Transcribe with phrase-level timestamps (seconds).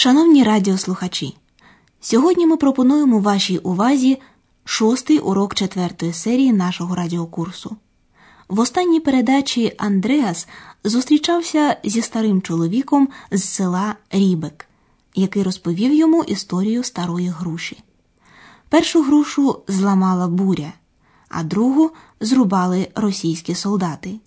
[0.00, 1.36] Шановні радіослухачі,
[2.00, 4.20] сьогодні ми пропонуємо вашій увазі
[4.64, 7.76] шостий урок четвертої серії нашого радіокурсу.
[8.48, 10.48] В останній передачі Андреас
[10.84, 14.66] зустрічався зі старим чоловіком з села Рібек,
[15.14, 17.82] який розповів йому історію старої груші.
[18.68, 20.72] Першу грушу зламала буря,
[21.28, 21.90] а другу
[22.20, 24.20] зрубали російські солдати.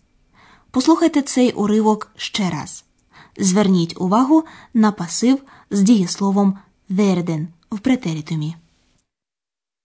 [0.72, 2.84] Послухайте цей уривок ще раз.
[3.38, 4.44] Зверніть увагу
[4.74, 5.40] на пасив
[5.70, 6.58] з дієсловом
[6.90, 8.56] werden в претеритумі.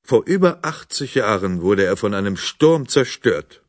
[0.08, 3.60] Vor über 80 Jahren wurde er von einem Sturm zerstört.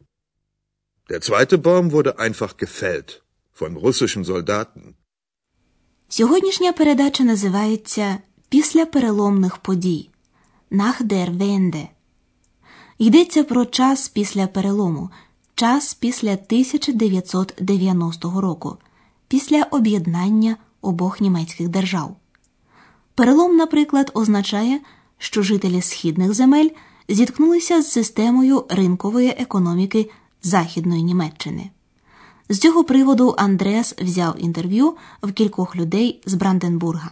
[1.09, 3.21] Der zweite Baum wurde einfach gefällt
[3.53, 4.93] von russischen Soldaten.
[6.09, 8.17] Сьогоднішня передача називається
[8.49, 10.09] Після переломних подій
[10.71, 11.87] Nach der Wende.
[12.97, 15.09] Йдеться про час після перелому,
[15.55, 18.77] час після 1990 року,
[19.27, 22.15] після об'єднання обох німецьких держав.
[23.15, 24.79] Перелом, наприклад, означає,
[25.17, 26.69] що жителі східних земель
[27.09, 30.09] зіткнулися з системою ринкової економіки
[30.43, 31.69] Західної Німеччини.
[32.49, 37.11] З цього приводу Андреас взяв інтерв'ю в кількох людей з Бранденбурга.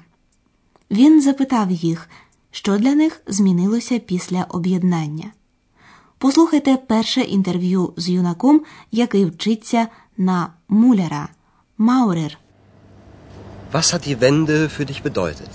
[0.92, 2.10] Він запитав їх,
[2.52, 5.32] що для них змінилося після об'єднання.
[6.18, 11.30] Послухайте перше інтерв'ю з юнаком, який вчиться на муляра
[11.78, 12.30] Maurer.
[13.70, 15.50] Was hat die Wende für dich bedeutet?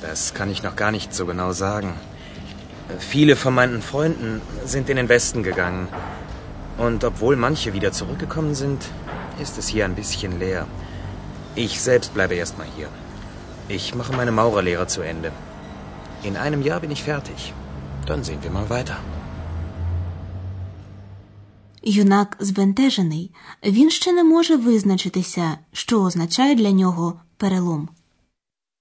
[0.00, 1.92] Das kann ich noch gar nicht so genau sagen.
[2.98, 5.88] Viele von meinen Freunden sind in den Westen gegangen.
[6.78, 8.82] Und obwohl manche wieder zurückgekommen sind,
[9.42, 10.66] ist es hier ein bisschen leer.
[11.54, 12.88] Ich selbst bleibe erstmal hier.
[13.68, 15.32] Ich mache meine Maurerlehre zu Ende.
[16.22, 17.52] In einem Jahr bin ich fertig.
[18.06, 18.96] Dann sehen wir mal weiter.
[21.88, 23.30] Юнак збентежений.
[23.64, 27.88] Він ще не може визначитися, що означає для нього перелом.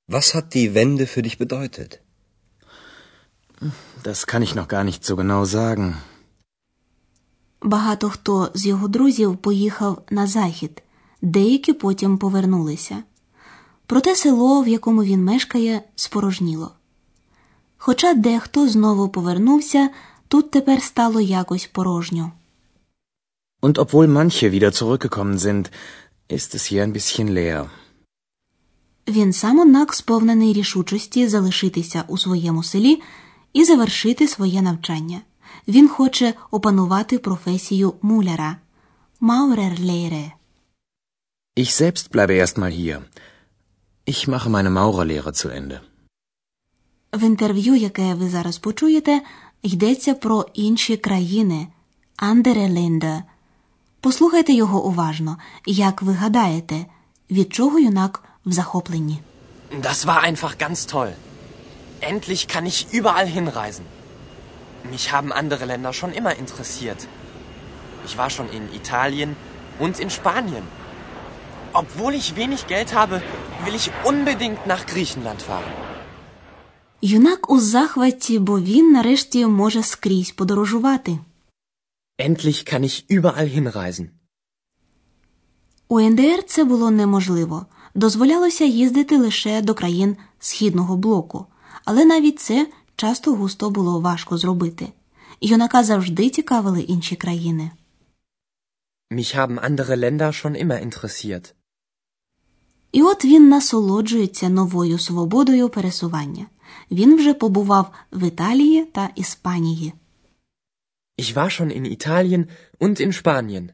[0.09, 1.99] Was hat die Wende für dich bedeutet?
[4.03, 5.93] Das kann ich noch gar nicht so genau sagen.
[7.61, 10.83] Багато хто з його друзів поїхав на захід,
[11.21, 13.03] деякі потім повернулися.
[13.85, 16.71] Проте село, в якому він мешкає, спорожніло.
[17.77, 19.89] Хоча дехто знову повернувся,
[20.27, 22.31] тут тепер стало якось порожньо.
[23.65, 25.65] Und obwohl manche wieder zurückgekommen sind,
[26.37, 27.69] ist es hier ein bisschen leer.
[29.07, 33.01] Він сам однак сповнений рішучості залишитися у своєму селі
[33.53, 35.21] і завершити своє навчання.
[35.67, 38.57] Він хоче опанувати професію муляра
[39.21, 40.31] Маурерлehre.
[41.57, 43.01] Ich selbst bleibe erstmal hier.
[44.05, 45.79] Ich mache meine Maurerlehre zu Ende.
[47.13, 49.21] В інтерв'ю, яке ви зараз почуєте,
[49.63, 51.67] йдеться про інші країни
[52.17, 53.21] andere Länder.
[54.05, 55.37] Послухайте його уважно.
[55.65, 56.85] Як ви гадаєте,
[57.31, 59.19] від чого юнак в захопленні?
[59.81, 61.11] Das war einfach ganz toll.
[62.01, 63.85] Endlich kann ich überall hinreisen.
[64.91, 66.99] Mich haben andere Länder schon immer interessiert.
[68.07, 69.29] Ich war schon in Italien
[69.83, 70.65] und in Spanien.
[71.81, 73.15] Obwohl ich wenig Geld habe,
[73.63, 75.73] will ich unbedingt nach Griechenland fahren.
[77.01, 81.19] Юнак у захваті, бо він нарешті може скрізь подорожувати.
[82.17, 84.09] Endlich kann ich überall hinreisen.
[85.87, 87.65] У НДР це було неможливо.
[87.95, 91.45] Дозволялося їздити лише до країн Східного блоку,
[91.85, 94.87] але навіть це часто густо було важко зробити.
[95.41, 97.71] Юнака завжди цікавили інші країни.
[99.11, 101.53] Mich haben andere Länder schon immer interessiert.
[102.91, 106.45] І от він насолоджується новою свободою пересування.
[106.91, 109.93] Він вже побував в Італії та Іспанії.
[111.17, 112.49] Ich war schon in Italien
[112.79, 113.69] und in Spanien.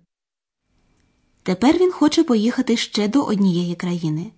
[1.43, 4.31] Тепер він хоче поїхати ще до однієї країни.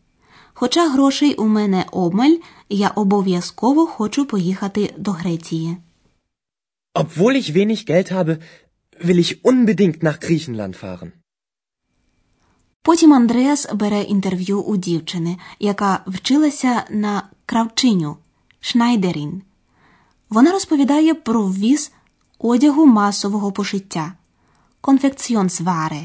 [0.53, 2.35] Хоча грошей у мене обмаль,
[2.69, 5.77] я обов'язково хочу поїхати до Греції.
[6.95, 8.37] Obwohl ich wenig Geld habe,
[9.05, 11.11] will ich unbedingt nach Griechenland fahren.
[12.81, 18.17] Потім Андреас бере інтерв'ю у дівчини, яка вчилася на кравчиню
[18.59, 19.41] Шнайдерін.
[20.29, 21.91] Вона розповідає про ввіз
[22.42, 24.12] одягу масового пошиття
[24.80, 26.02] конфекціонсваре.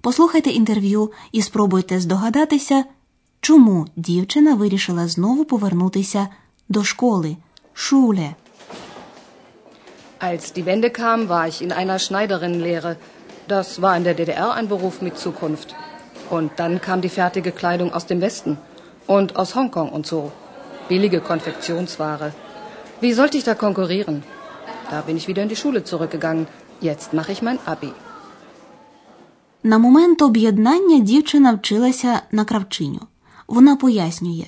[0.00, 2.84] Послухайте інтерв'ю і спробуйте здогадатися,
[3.40, 6.28] чому дівчина вирішила знову повернутися
[6.68, 7.36] до школи
[7.74, 8.34] Шуле.
[10.20, 12.90] Als die Wende kam, war ich in einer Schneiderinnenlehre.
[13.48, 15.68] Das war in der DDR ein Beruf mit Zukunft.
[16.36, 18.52] Und dann kam die fertige Kleidung aus dem Westen
[19.16, 20.20] und aus Hongkong und so.
[20.90, 22.28] Billige Konfektionsware.
[23.00, 24.16] Wie sollte ich da konkurrieren?
[24.91, 26.47] Da bin ich wieder in die Schule zurückgegangen.
[26.89, 27.91] Jetzt mache ich mein Abi.
[29.63, 33.01] На момент об'єднання дівчина вчилася на кравчиню.
[33.47, 34.45] Вона пояснює,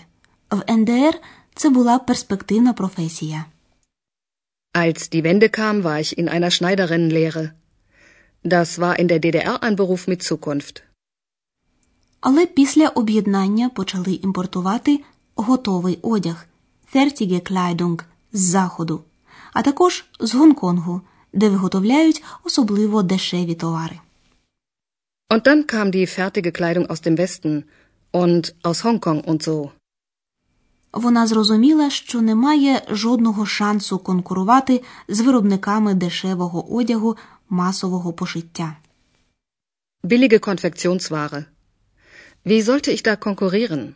[0.51, 1.19] в НДР
[1.55, 3.45] це була перспективна професія.
[4.73, 7.49] Als die Wende kam, war ich in einer Schneiderinnenlehre.
[8.45, 10.83] Das war in der DDR ein Beruf mit Zukunft.
[12.19, 14.99] Але після об'єднання почали імпортувати
[15.35, 16.45] готовий одяг
[16.95, 18.03] fertige Kleidung
[18.33, 19.03] з заходу,
[19.53, 21.01] а також з Гонконгу,
[21.33, 23.99] де виготовляють особливо дешеві товари.
[25.29, 27.63] Und dann kam die fertige Kleidung aus dem Westen
[28.13, 29.69] und aus Hongkong und so.
[30.93, 37.17] Вона зрозуміла, що немає жодного шансу конкурувати з виробниками дешевого одягу
[37.49, 38.75] масового пошиття.
[40.03, 41.45] Billige Konfektionsware.
[42.45, 43.93] Wie sollte ich da konkurrieren?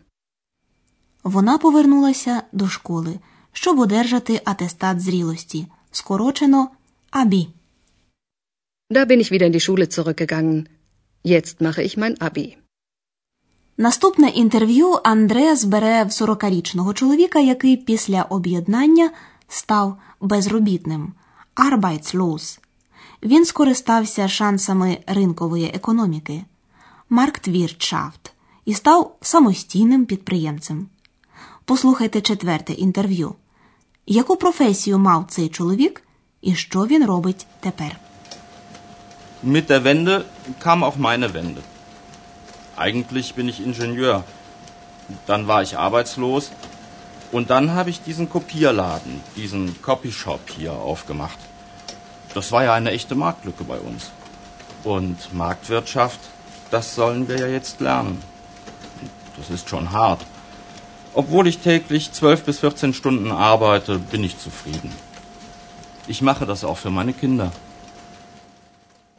[1.24, 3.19] Вона повернулася до школи,
[3.53, 6.69] щоб одержати атестат зрілості, скорочено
[7.09, 7.48] АБІ.
[8.89, 10.68] Da bin ich wieder in die Schule zurückgegangen.
[11.24, 12.57] Jetzt mache ich mein Abi.
[13.77, 19.12] Наступне інтерв'ю Андреас бере в 40-річного чоловіка, який після об'єднання
[19.48, 21.13] став безробітним
[21.56, 22.59] Arbeitslos.
[23.24, 26.44] Він скористався шансами ринкової економіки
[27.12, 28.31] Marktwirtschaft
[28.65, 30.88] і став самостійним підприємцем.
[31.65, 33.36] Послухайте четверте інтерв'ю.
[34.06, 36.03] Яку професію мав цей чоловік
[36.43, 37.97] і що він робить тепер?
[39.44, 40.23] Mit der Wende
[40.64, 41.61] kam auch meine Wende.
[42.76, 44.23] Eigentlich bin ich Ingenieur.
[45.29, 46.44] Dann war ich arbeitslos.
[47.32, 51.38] Und dann habe ich diesen Kopierladen, diesen Copyshop hier aufgemacht.
[52.35, 54.11] Das war ja eine echte Marktlücke bei uns.
[54.85, 56.20] Und Marktwirtschaft,
[56.70, 58.23] das sollen wir ja jetzt lernen.
[59.37, 60.20] Das ist schon hart.
[61.13, 64.92] Obwohl ich täglich 12 bis 14 Stunden arbeite, bin ich zufrieden.
[66.08, 67.52] Ich mache das auch für meine Kinder.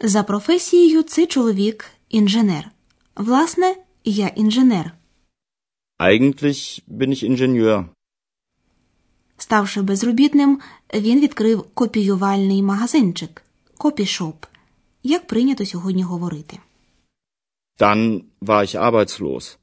[0.01, 2.71] За професією цей чоловік інженер.
[3.17, 3.75] Власне,
[4.05, 4.95] я інженер.
[5.99, 7.85] Eigentlich bin ich Ingenieur.
[9.37, 10.61] Ставши безробітним,
[10.95, 13.43] він відкрив копіювальний магазинчик
[13.79, 14.47] копішоп,
[15.03, 16.59] як прийнято сьогодні говорити.
[17.79, 19.59] Dann war ich arbeitslos.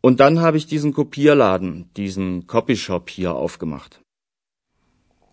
[0.00, 4.00] Und dann habe ich diesen Kopierladen, diesen Copyshop hier aufgemacht.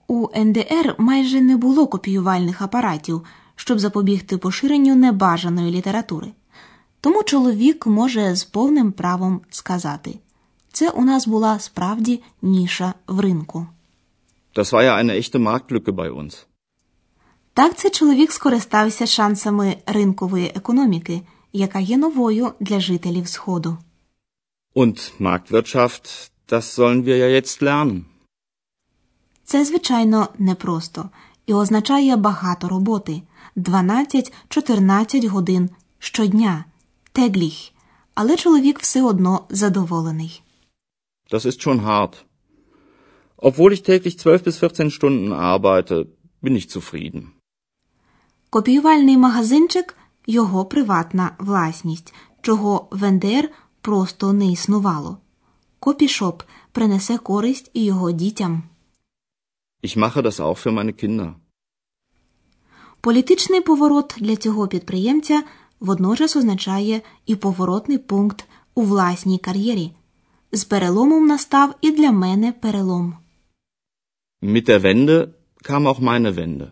[0.07, 3.23] У НДР майже не було копіювальних апаратів,
[3.55, 6.31] щоб запобігти поширенню небажаної літератури.
[7.01, 10.19] Тому чоловік може з повним правом сказати
[10.75, 13.67] це у нас була справді ніша в ринку.
[14.55, 16.45] Das war ja eine echte Marktlücke bei uns.
[17.53, 21.21] Так цей чоловік скористався шансами ринкової економіки,
[21.53, 23.77] яка є новою для жителів Сходу.
[24.81, 28.05] Und Marktwirtschaft, das sollen wir ja jetzt lernen.
[29.43, 31.09] Це, звичайно, непросто
[31.45, 33.21] і означає багато роботи
[33.57, 35.69] 12-14 годин
[35.99, 36.65] щодня,
[37.11, 37.53] тегліх,
[38.15, 40.41] але чоловік все одно задоволений.
[41.31, 42.25] Das ist schon hart.
[43.37, 46.05] Obwohl ich täglich 12 bis 14 Stunden arbeite,
[46.43, 47.23] bin ich zufrieden.
[48.49, 49.97] Копіювальний магазинчик
[50.27, 53.49] його приватна власність, чого в НДР
[53.85, 55.17] просто не існувало.
[55.79, 58.63] Копішоп принесе користь і його дітям.
[59.83, 61.33] Ich mache das auch für meine Kinder.
[63.01, 65.43] Політичний поворот для цього підприємця
[65.79, 68.45] водночас означає і поворотний пункт
[68.75, 69.91] у власній кар'єрі.
[70.51, 73.17] З переломом настав і для мене перелом.
[74.41, 75.27] Mit der Wende
[75.63, 76.67] kam auch meine Wende.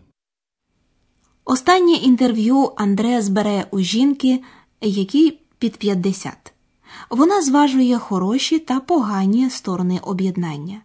[1.44, 4.42] Останнє інтерв'ю Андреас бере у жінки,
[4.80, 6.53] якій під 50.
[7.10, 10.80] Вона зважує хороші та погані сторони об'єднання.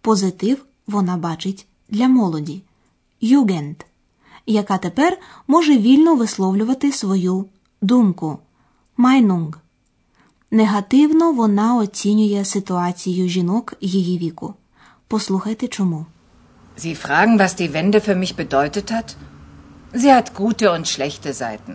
[0.00, 2.62] Позитив вона бачить для молоді
[3.20, 3.76] югенд,
[4.46, 7.46] яка тепер може вільно висловлювати свою
[7.82, 8.38] думку
[8.96, 9.58] майнунг.
[10.50, 14.54] Негативно вона оцінює ситуацію жінок її віку.
[15.08, 16.06] Послухайте чому.
[16.78, 19.16] Sie fragen, was die Wende für mich bedeutet hat?
[19.94, 21.74] Sie hat gute und schlechte Seiten.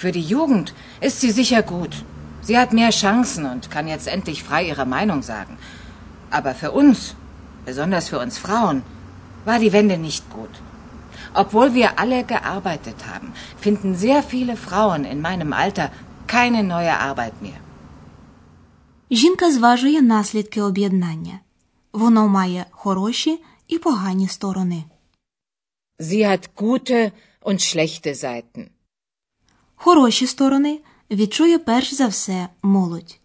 [0.00, 0.74] Für die Jugend
[1.06, 1.92] ist sie sicher gut.
[2.47, 5.57] Sie hat mehr Chancen und kann jetzt endlich frei ihre Meinung sagen.
[6.29, 7.15] Aber für uns,
[7.65, 8.83] besonders für uns Frauen,
[9.45, 10.53] war die Wende nicht gut.
[11.33, 13.33] Obwohl wir alle gearbeitet haben,
[13.65, 15.91] finden sehr viele Frauen in meinem Alter
[16.27, 17.59] keine neue Arbeit mehr.
[19.11, 21.39] Жінка зважує наслідки об'єднання.
[21.93, 24.83] Воно має хороші і погані сторони.
[25.99, 27.11] Sie hat gute
[27.41, 28.67] und schlechte Seiten.
[29.75, 30.79] Хороші сторони
[31.12, 33.18] відчує перш за все молодь.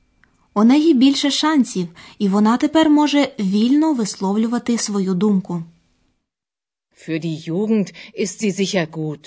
[0.53, 1.88] У неї більше шансів,
[2.20, 5.63] і вона тепер може вільно висловлювати свою думку.
[7.08, 7.88] Für die Jugend
[8.24, 9.24] ist sie sicher gut.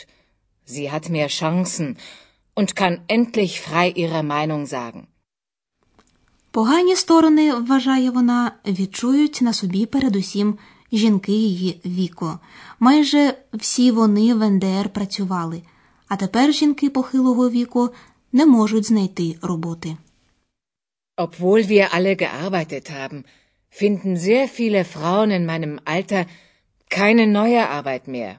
[0.73, 1.97] Sie hat mehr Chancen
[2.59, 5.07] und kann endlich frei ihre Meinung sagen.
[6.51, 10.59] Погані сторони, вважає вона, відчують на собі передусім
[10.93, 12.31] жінки її віку.
[12.81, 15.63] Майже всі вони в НДР працювали,
[16.09, 17.91] а тепер жінки похилого віку
[18.33, 19.97] не можуть знайти роботи.
[21.17, 23.25] Obwohl wir alle gearbeitet haben,
[23.71, 26.27] finden sehr viele Frauen in meinem Alter
[26.89, 28.39] keine neue Arbeit mehr.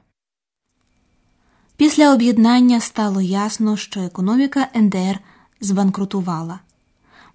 [1.76, 5.18] Після об'єднання стало ясно, що економіка НДР
[5.60, 6.58] збанкрутувала.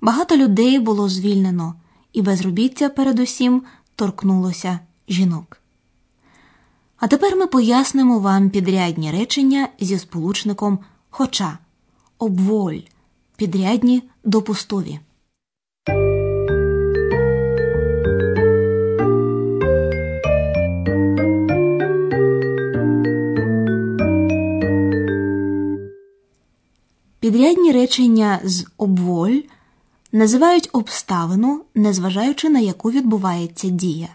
[0.01, 1.75] Багато людей було звільнено,
[2.13, 3.63] і безробіття передусім
[3.95, 5.61] торкнулося жінок.
[6.97, 11.57] А тепер ми пояснимо вам підрядні речення зі сполучником хоча
[12.19, 12.79] обволь,
[13.35, 14.99] підрядні допустові.
[27.19, 29.39] Підрядні речення з обволь
[30.11, 34.09] називають обставину, незважаючи на яку відбувається дія.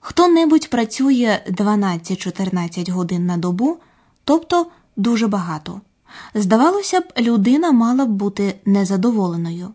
[0.00, 3.76] Хто-небудь працює 12-14 годин на добу,
[4.24, 5.80] тобто дуже багато.
[6.34, 9.74] Здавалося б, людина мала б бути незадоволеною.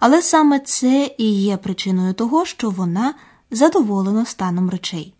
[0.00, 3.14] Але саме це і є причиною того, що вона
[3.50, 5.14] задоволена станом речей.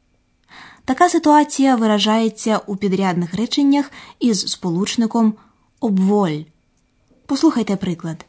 [0.85, 3.91] Така ситуація виражається у підрядних реченнях
[4.21, 5.35] із сполучником
[5.81, 6.43] обволь.
[7.27, 8.27] Послухайте приклад.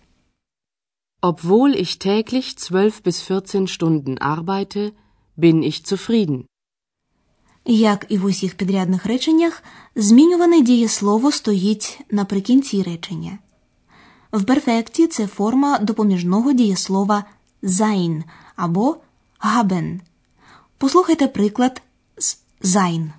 [1.21, 4.91] Obwohl ich täglich 12 bis 14 Stunden arbeite,
[5.37, 6.45] bin ich zufrieden.
[7.65, 9.63] Як і в усіх підрядних реченнях,
[9.95, 13.39] змінюване дієслово стоїть наприкінці речення.
[14.31, 17.23] В перфекті це форма допоміжного дієслова
[17.63, 18.23] sein
[18.55, 18.97] або
[19.39, 19.99] haben.
[20.77, 21.81] Послухайте приклад
[22.17, 23.11] з sein.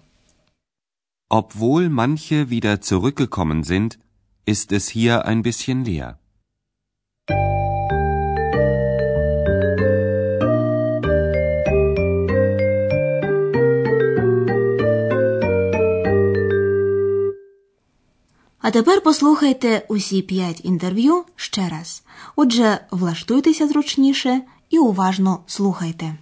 [1.30, 3.98] Obwohl manche wieder zurückgekommen sind,
[4.46, 6.21] ist es hier ein bisschen leer.
[18.62, 22.02] А тепер послухайте усі п'ять інтерв'ю ще раз.
[22.36, 24.40] Отже, влаштуйтеся зручніше
[24.70, 26.16] і уважно слухайте.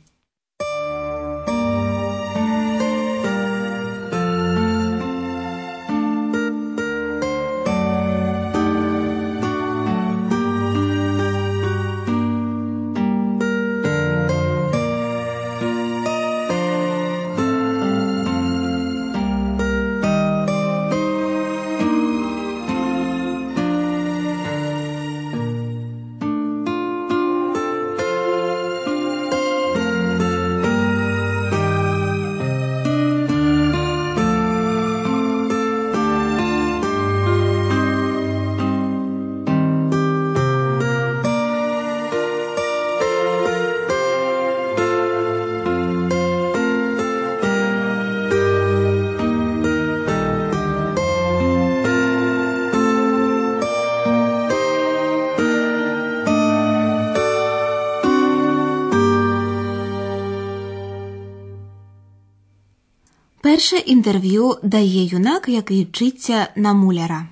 [63.60, 67.26] Перше інтерв'ю дає юнак, який вчиться на муляра.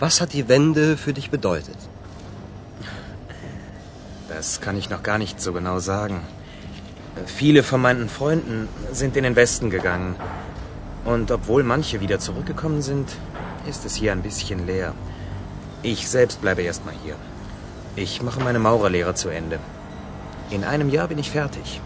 [0.00, 1.78] Was hat die Wende für dich bedeutet?
[4.28, 6.16] Das kann ich noch gar nicht so genau sagen.
[7.40, 10.12] Viele von meinen Freunden sind in den Westen gegangen.
[11.12, 13.08] Und obwohl manche wieder zurückgekommen sind,
[13.70, 14.90] ist es hier ein bisschen leer.
[15.92, 17.16] Ich selbst bleibe erstmal hier.
[18.04, 19.58] Ich mache meine Maurerlehre zu Ende.
[20.50, 21.80] In einem Jahr bin ich fertig.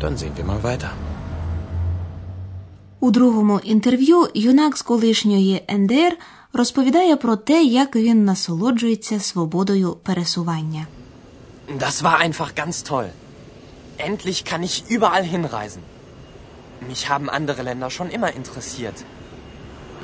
[0.00, 0.90] Dann sehen wir mal weiter.
[3.00, 6.16] У другому інтерв'ю юнак з колишньої НДР
[6.52, 10.86] розповідає про те, як він насолоджується свободою пересування.
[11.78, 13.08] Das war einfach ganz toll.
[14.08, 15.82] Endlich kann ich überall hinreisen.
[16.90, 18.96] Mich haben andere Länder schon immer interessiert.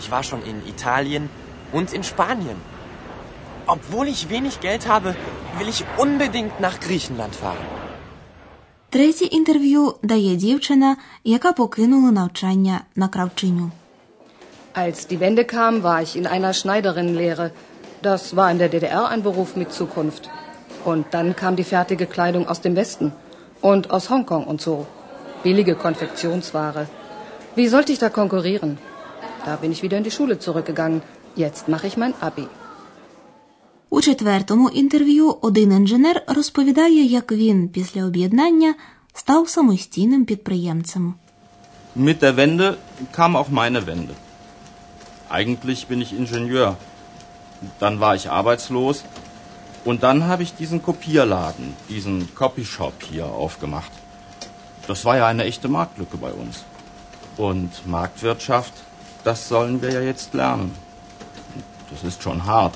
[0.00, 1.24] Ich war schon in Italien
[1.72, 2.58] und in Spanien.
[3.66, 5.08] Obwohl ich wenig Geld habe,
[5.58, 7.66] will ich unbedingt nach Griechenland fahren.
[8.92, 13.70] Третє інтерв'ю дає дівчина, яка покинула навчання на кравчиню.
[14.74, 17.50] Als die Wende kam, war ich in einer Schneiderinnenlehre.
[18.02, 20.22] Das war in der DDR ein Beruf mit Zukunft.
[20.84, 23.12] Und dann kam die fertige Kleidung aus dem Westen
[23.60, 24.86] und aus Hongkong und so.
[25.42, 26.86] Billige Konfektionsware.
[27.56, 28.78] Wie sollte ich da konkurrieren?
[29.46, 31.02] Da bin ich wieder in die Schule zurückgegangen.
[31.44, 32.46] Jetzt mache ich mein Abi.
[33.92, 38.74] У четвертому інтерв'ю один інженер розповідає, як він після об'єднання
[39.14, 41.14] став самостійним підприємцем.
[41.96, 42.74] Mit der Wende
[43.16, 44.14] kam auch meine Wende.
[45.30, 46.76] Eigentlich bin ich Ingenieur.
[47.80, 48.96] Dann war ich arbeitslos
[49.84, 53.92] und dann habe ich diesen Kopierladen, diesen Copyshop hier aufgemacht.
[54.86, 56.64] Das war ja eine echte Marktlücke bei uns.
[57.36, 58.74] Und Marktwirtschaft,
[59.24, 60.70] das sollen wir ja jetzt lernen.
[61.90, 62.74] Das ist schon hart.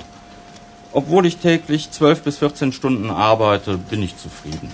[0.93, 4.69] Obwohl ich täglich 12 bis 14 Stunden arbeite, bin ich zufrieden.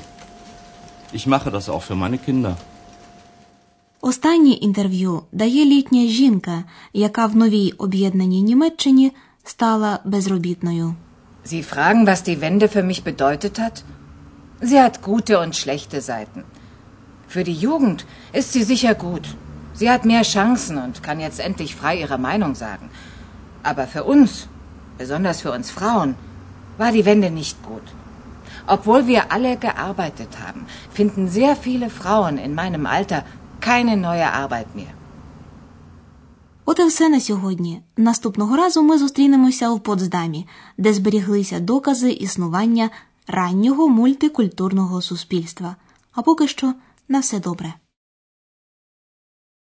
[1.12, 2.56] Ich mache das auch für meine Kinder.
[4.02, 9.12] Останнє інтерв'ю дає літня жінка, яка в новій об'єднаній Німеччині
[9.44, 10.96] стала безробітною.
[11.46, 13.84] Sie fragen, was die Wende für mich bedeutet hat?
[14.62, 16.44] Sie hat gute und schlechte Seiten.
[17.34, 18.06] Für die Jugend
[18.40, 19.26] ist sie sicher gut.
[19.80, 22.90] Sie hat mehr Chancen und kann jetzt endlich frei ihre Meinung sagen.
[23.64, 24.48] Aber für uns,
[24.99, 26.11] besonders für uns Frauen,
[26.79, 27.87] war die Wende nicht gut.
[28.67, 33.25] Obwohl wir alle gearbeitet haben, finden sehr viele Frauen in meinem Alter
[33.61, 34.95] keine neue Arbeit mehr.
[36.67, 37.83] От і все на сьогодні.
[37.97, 40.47] Наступного разу ми зустрінемося у Потсдамі,
[40.79, 42.91] де зберіглися докази існування
[43.27, 45.77] раннього мультикультурного суспільства.
[46.13, 46.75] А поки що
[47.09, 47.75] на все добре.